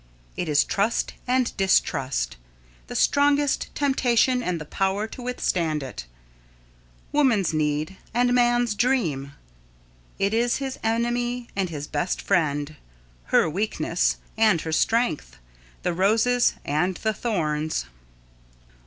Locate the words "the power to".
4.59-5.21